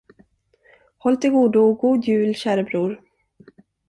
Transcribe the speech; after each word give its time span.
Håll 0.97 1.17
till 1.17 1.31
godo 1.31 1.59
och 1.59 1.77
god 1.77 2.05
jul, 2.05 2.35
käre 2.35 2.63
bror! 2.63 3.01